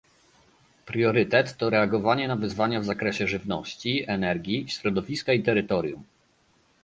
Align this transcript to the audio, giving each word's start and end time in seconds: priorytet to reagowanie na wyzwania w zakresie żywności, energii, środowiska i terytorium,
priorytet 0.85 1.57
to 1.57 1.69
reagowanie 1.69 2.27
na 2.27 2.35
wyzwania 2.35 2.79
w 2.79 2.85
zakresie 2.85 3.27
żywności, 3.27 4.09
energii, 4.09 4.69
środowiska 4.69 5.33
i 5.33 5.43
terytorium, 5.43 6.03